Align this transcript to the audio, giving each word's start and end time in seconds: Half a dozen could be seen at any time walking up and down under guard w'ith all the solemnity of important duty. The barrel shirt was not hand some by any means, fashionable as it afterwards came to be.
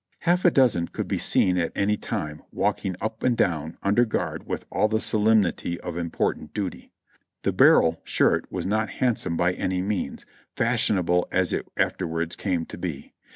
Half 0.21 0.45
a 0.45 0.49
dozen 0.49 0.87
could 0.87 1.07
be 1.07 1.19
seen 1.19 1.59
at 1.59 1.71
any 1.75 1.95
time 1.95 2.41
walking 2.51 2.95
up 2.99 3.21
and 3.21 3.37
down 3.37 3.77
under 3.83 4.03
guard 4.03 4.45
w'ith 4.47 4.63
all 4.71 4.87
the 4.87 4.99
solemnity 4.99 5.79
of 5.81 5.95
important 5.95 6.55
duty. 6.55 6.91
The 7.43 7.51
barrel 7.51 8.01
shirt 8.03 8.51
was 8.51 8.65
not 8.65 8.89
hand 8.97 9.19
some 9.19 9.37
by 9.37 9.53
any 9.53 9.83
means, 9.83 10.25
fashionable 10.55 11.27
as 11.31 11.53
it 11.53 11.67
afterwards 11.77 12.35
came 12.35 12.65
to 12.65 12.79
be. 12.79 13.13